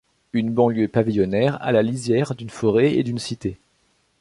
Une 0.33 0.49
banlieue 0.51 0.87
pavillonnaire 0.87 1.61
à 1.61 1.71
la 1.71 1.83
lisière 1.83 2.33
d’une 2.33 2.49
forêt 2.49 2.95
et 2.95 3.03
d’une 3.03 3.19
cité. 3.19 3.59